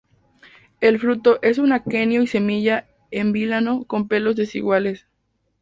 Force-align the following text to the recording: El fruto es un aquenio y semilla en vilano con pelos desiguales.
El 0.79 0.97
fruto 0.99 1.37
es 1.43 1.59
un 1.59 1.73
aquenio 1.73 2.23
y 2.23 2.27
semilla 2.27 2.87
en 3.11 3.31
vilano 3.33 3.83
con 3.83 4.07
pelos 4.07 4.35
desiguales. 4.35 5.05